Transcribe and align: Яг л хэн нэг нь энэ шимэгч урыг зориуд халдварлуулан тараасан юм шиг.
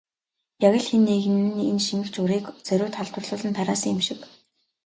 Яг 0.67 0.73
л 0.81 0.85
хэн 0.87 1.01
нэг 1.09 1.25
нь 1.33 1.65
энэ 1.69 1.83
шимэгч 1.87 2.15
урыг 2.23 2.45
зориуд 2.67 2.93
халдварлуулан 2.97 3.53
тараасан 3.57 3.91
юм 3.95 4.01
шиг. 4.07 4.19